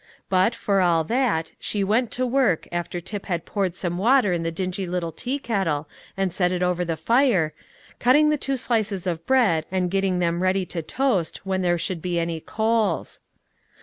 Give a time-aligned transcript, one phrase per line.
[0.29, 4.41] But, for all that, she went to work, after Tip had poured some water in
[4.41, 7.53] the dingy little tea kettle and set it over the fire,
[7.99, 12.01] cutting the two slices of bread, and getting them ready to toast when there should
[12.01, 13.19] be any coals.